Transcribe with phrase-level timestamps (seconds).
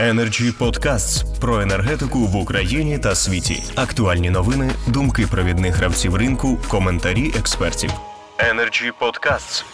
[0.00, 3.62] Energy Podcasts про енергетику в Україні та світі.
[3.76, 7.90] Актуальні новини, думки провідних гравців ринку, коментарі експертів.
[8.38, 9.64] Energy Podcasts.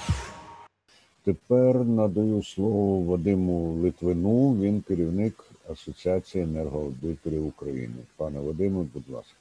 [1.25, 4.55] Тепер надаю слово Вадиму Литвину.
[4.61, 7.95] Він керівник Асоціації енергоаудиторів України.
[8.17, 9.39] Пане Вадиме, будь ласка.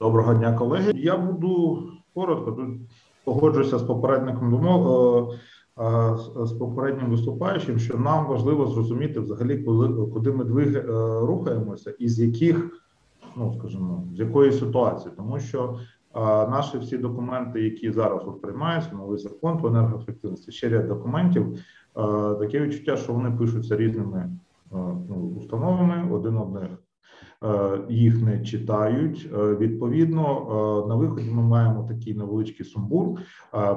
[0.00, 0.92] Доброго дня, колеги.
[0.94, 1.82] Я буду
[2.14, 2.68] коротко тут
[3.24, 5.34] погоджуюся з попередником думок
[6.36, 10.82] з попереднім виступаючим, що нам важливо зрозуміти взагалі, коли куди ми двиг е,
[11.20, 12.84] рухаємося, і з яких,
[13.36, 15.78] ну скажімо, з якої ситуації, тому що
[16.12, 21.58] а, наші всі документи, які зараз от приймаються, новий закон по енергоефективності, ще ряд документів,
[21.94, 24.30] а, таке відчуття, що вони пишуться різними
[24.72, 24.76] а,
[25.08, 26.68] ну, установами один одних.
[27.44, 29.30] Е, їх не читають.
[29.34, 30.22] Е, відповідно,
[30.84, 33.20] е, на виході ми маємо такий невеличкий сумбур.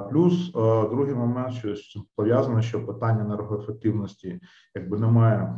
[0.09, 0.51] Плюс
[0.89, 4.39] другий момент, що пов'язано, що питання енергоефективності,
[4.75, 5.55] якби немає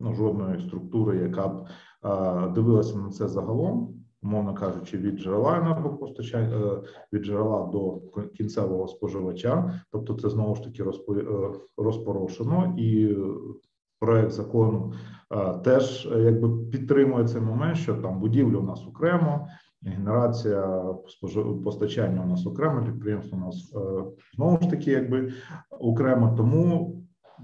[0.00, 1.66] ну, жодної структури, яка б
[2.54, 3.94] дивилася на це загалом.
[4.22, 8.00] Умовно кажучи, від джерела енергопостачання від джерела до
[8.36, 10.84] кінцевого споживача, тобто це знову ж таки
[11.76, 13.16] розпорошено і
[14.00, 14.92] проект закону
[15.64, 19.48] теж якби підтримує цей момент, що там будівлі у нас окремо,
[19.82, 20.84] генерація
[21.64, 24.04] постачання у нас окремо, підприємство у нас е,
[24.36, 25.32] знову ж таки, якби
[25.70, 26.34] окремо.
[26.36, 26.96] Тому,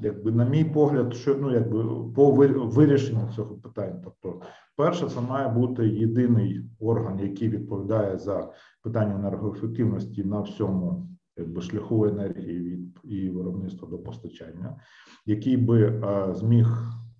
[0.03, 1.84] якби, на мій погляд, що ну якби
[2.15, 2.31] по
[2.67, 4.41] вирішенню цього питання, тобто,
[4.77, 12.06] перше, це має бути єдиний орган, який відповідає за питання енергоефективності на всьому якби шляху
[12.06, 14.81] енергії від і виробництва до постачання,
[15.27, 16.67] який би а, зміг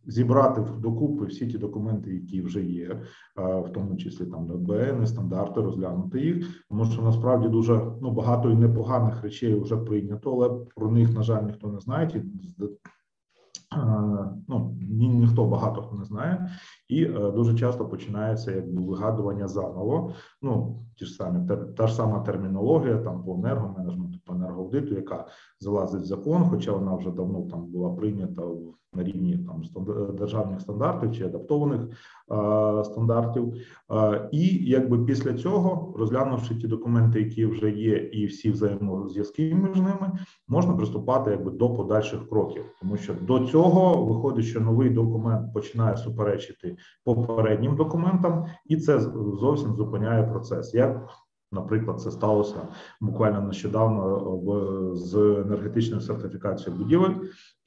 [0.07, 3.03] зібрати докупи всі ті документи, які вже є,
[3.37, 8.57] в тому числі там ДБН, стандарти, розглянути їх, тому що насправді дуже ну багато і
[8.57, 12.25] непоганих речей вже прийнято, але про них на жаль ніхто не знає.
[14.49, 16.51] Ну ні, ніхто багато хто не знає,
[16.89, 20.13] і е, дуже часто починається якби вигадування заново.
[20.43, 25.27] Ну ті ж самі та, та ж сама термінологія там по енергоменеджменту, по енергоаудиту, яка
[25.61, 28.43] залазить в закон, хоча вона вже давно там була прийнята
[28.97, 29.63] на рівні там
[30.15, 31.81] державних стандартів чи адаптованих
[32.29, 33.55] а, стандартів.
[33.89, 39.77] А, і якби після цього, розглянувши ті документи, які вже є, і всі взаємозв'язки між
[39.77, 40.19] ними,
[40.49, 45.97] можна приступати якби до подальших кроків, тому що до цього виходить, що новий документ починає
[45.97, 49.01] суперечити попереднім документам, і це
[49.41, 50.75] зовсім зупиняє процес.
[50.75, 51.09] Як
[51.53, 52.57] Наприклад, це сталося
[53.01, 57.15] буквально нещодавно з енергетичною сертифікацією будівель,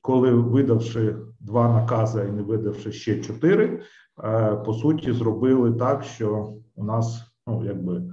[0.02, 3.82] коли видавши два накази і не видавши ще чотири,
[4.24, 8.04] е, по суті, зробили так, що у нас ну якби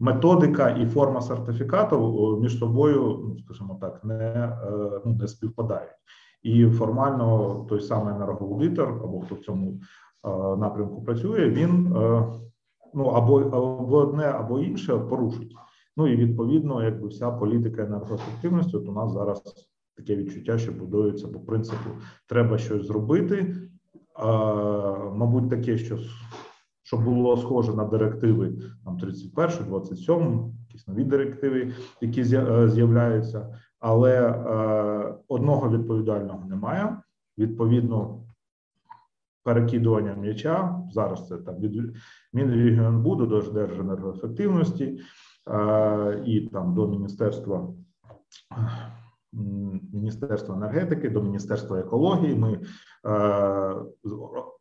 [0.00, 5.90] методика і форма сертифікату між собою, ну скажімо так, не е, ну не співпадають.
[6.42, 9.76] І формально той самий енергоаудитор, або хто в цьому е,
[10.58, 11.96] напрямку працює, він
[12.94, 15.54] ну або або одне, або інше порушить.
[15.96, 19.42] Ну і відповідно, якби вся політика енергоефективності, от у нас зараз
[19.96, 21.90] таке відчуття, що будується по принципу
[22.28, 23.56] треба щось зробити.
[24.14, 24.28] А,
[25.14, 25.98] Мабуть, таке, що
[26.82, 28.52] щоб було схоже на директиви
[28.84, 36.96] там 31, 27, якісь нові директиви, які е, з'являються, але е, одного відповідального немає.
[37.38, 38.24] Відповідно,
[39.44, 41.96] перекидування м'яча зараз це там від
[42.32, 45.00] Мінрегіонбуду до Держенергоефективності
[45.50, 47.68] е, і там до міністерства
[49.92, 52.34] Міністерства енергетики до Міністерства екології.
[52.34, 52.60] Ми
[53.06, 53.74] е,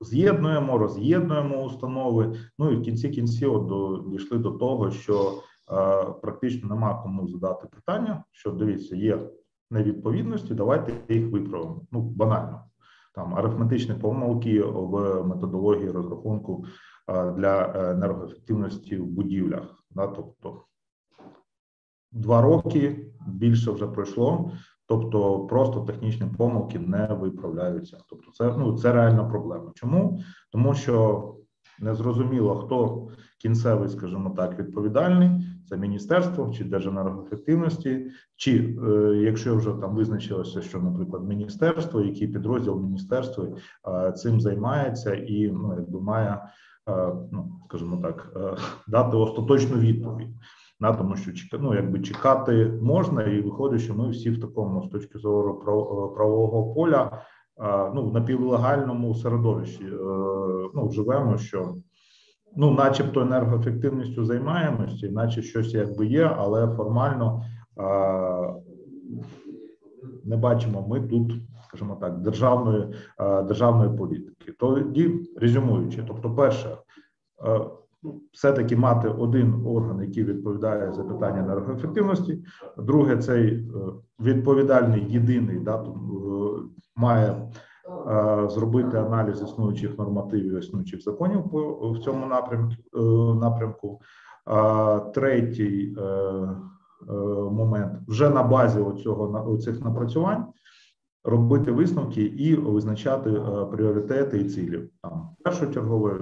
[0.02, 2.36] з'єднуємо, роз'єднуємо установи.
[2.60, 7.68] Ну і в кінці кінців до дійшли до того, що е, практично нема кому задати
[7.68, 8.24] питання.
[8.32, 9.20] Що дивіться, є
[9.72, 10.54] невідповідності.
[10.54, 11.82] Давайте їх виправимо.
[11.92, 12.64] Ну банально
[13.16, 16.66] там арифметичні помилки в методології розрахунку
[17.08, 19.84] е, для енергоефективності в будівлях.
[19.92, 20.62] Да, тобто
[22.12, 24.52] два роки більше вже пройшло,
[24.86, 27.98] тобто просто технічні помилки не виправляються.
[28.10, 29.72] Тобто, це ну це реальна проблема.
[29.76, 30.20] Чому?
[30.52, 31.36] Тому що
[31.80, 33.08] незрозуміло, хто
[33.42, 35.30] кінцевий, скажімо так, відповідальний.
[35.70, 42.82] Це міністерство чи Держенергоефективності, чи е, якщо вже там визначилося, що, наприклад, міністерство, який підрозділ
[42.82, 43.48] міністерства
[43.88, 46.42] е, цим займається і ну якби має,
[46.90, 50.34] е, ну скажімо так, е, дати остаточну відповідь
[50.80, 54.90] на тому, що ну, якби чекати можна, і виходить, що ми всі в такому з
[54.90, 55.60] точки зору
[56.16, 57.22] правового поля,
[57.96, 59.96] ну напівлегальному середовищі е,
[60.74, 61.76] ну живемо, що
[62.56, 67.44] ну, начебто, енергоефективністю займаємося, наче щось якби є, але формально
[70.24, 71.34] не бачимо ми тут
[71.74, 72.86] скажімо так, державної
[73.48, 74.54] державної політики.
[74.60, 76.78] Тоді резюмуючи, тобто, перше,
[77.46, 77.60] е,
[78.32, 82.44] все-таки мати один орган, який відповідає за питання енергоефективності.
[82.78, 83.64] Друге, цей е,
[84.20, 85.78] відповідальний єдиний да,
[86.96, 92.76] має е, зробити аналіз існуючих нормативів, існуючих законів по в цьому напрямку.
[93.42, 94.02] напрямку.
[94.46, 97.14] А третій е, е,
[97.52, 100.46] момент вже на базі оцього на оцих напрацювань
[101.24, 106.16] робити висновки і визначати е, пріоритети і цілі там першочергової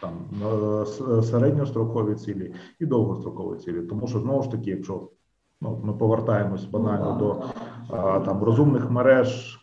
[0.00, 0.12] там
[0.42, 3.82] е, середньострокові цілі і довгострокові цілі.
[3.82, 5.08] Тому що знову ж таки, якщо
[5.60, 7.52] ну, ми повертаємось банально до а,
[8.24, 9.58] там розумних мереж,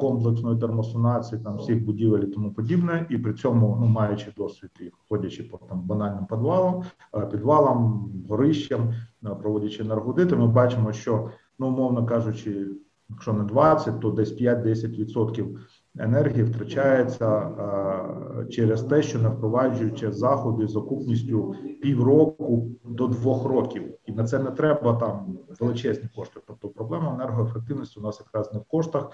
[0.00, 4.90] комплексної термосунації, там всіх будівель і тому подібне, і при цьому ну маючи досвід і
[5.08, 6.82] ходячи по там банальним підвалам,
[7.30, 8.94] підвалам, горищам,
[9.42, 12.66] проводячи енергодити, ми бачимо, що ну умовно кажучи,
[13.10, 15.56] якщо не 20, то десь 5-10%
[15.98, 23.82] енергії втрачається а, через те, що не впроваджуючи заходи з окупністю півроку до двох років,
[24.06, 26.40] і на це не треба там величезні кошти.
[26.64, 29.10] Тобто проблема енергоефективності у нас якраз не в коштах,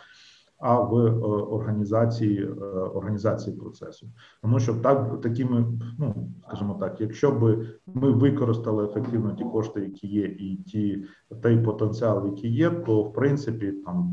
[0.59, 1.11] а в е,
[1.51, 4.07] організації е, організації процесу.
[4.43, 5.67] Тому що так такими,
[5.99, 11.05] ну скажімо так, якщо би ми використали ефективно ті кошти, які є, і ті
[11.43, 14.13] той потенціал, який є, то в принципі там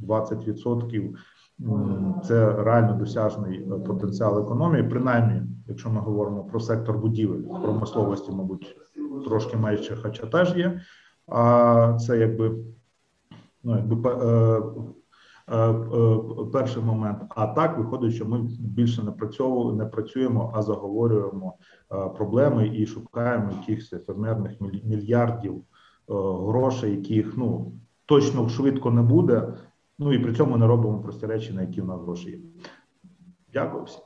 [0.00, 1.14] 10-20%
[2.24, 4.82] це реально досяжний е, потенціал економії.
[4.82, 8.76] Принаймні, якщо ми говоримо про сектор будівель промисловості, мабуть,
[9.24, 10.80] трошки менше, хоча теж є.
[11.26, 12.56] А це якби
[13.62, 14.62] ну якби е,
[15.48, 16.18] е, е,
[16.52, 17.22] перший момент.
[17.28, 21.54] А так виходить, що ми більше не працьовуємо, не працюємо, а заговорюємо
[21.92, 25.62] е, проблеми і шукаємо якихось ефемерних міль- мільярдів е,
[26.48, 27.72] грошей, яких ну
[28.06, 29.54] точно швидко не буде.
[29.98, 32.38] Ну і при цьому не робимо прості речі, на які в нас гроші є.
[33.52, 34.00] Дякую всім.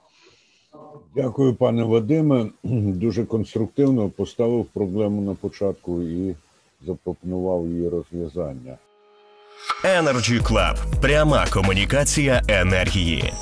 [1.15, 2.51] Дякую, пане Вадиме.
[2.95, 6.37] Дуже конструктивно поставив проблему на початку і
[6.87, 8.79] запропонував її розв'язання.
[9.85, 11.01] Energy Club.
[11.01, 13.33] Пряма комунікація енергії.